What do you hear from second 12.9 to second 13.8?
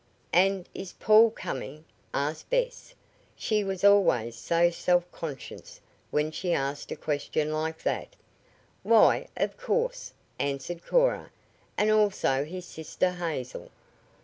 Hazel.